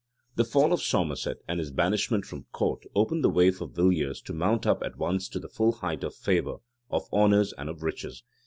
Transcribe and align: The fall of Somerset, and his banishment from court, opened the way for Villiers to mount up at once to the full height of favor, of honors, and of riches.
The 0.35 0.45
fall 0.45 0.73
of 0.73 0.81
Somerset, 0.81 1.43
and 1.47 1.59
his 1.59 1.69
banishment 1.69 2.25
from 2.25 2.45
court, 2.51 2.85
opened 2.95 3.23
the 3.23 3.29
way 3.29 3.51
for 3.51 3.67
Villiers 3.67 4.19
to 4.23 4.33
mount 4.33 4.65
up 4.65 4.81
at 4.81 4.97
once 4.97 5.29
to 5.29 5.37
the 5.39 5.47
full 5.47 5.73
height 5.73 6.03
of 6.03 6.15
favor, 6.15 6.55
of 6.89 7.07
honors, 7.13 7.53
and 7.55 7.69
of 7.69 7.83
riches. 7.83 8.23